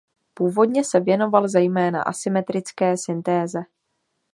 Původně 0.33 0.83
se 0.83 0.99
věnoval 0.99 1.47
zejména 1.47 2.03
asymetrické 2.03 2.97
syntéze. 2.97 3.59